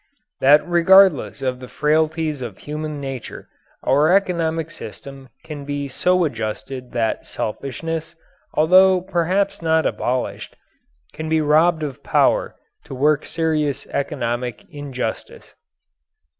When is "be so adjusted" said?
5.63-6.91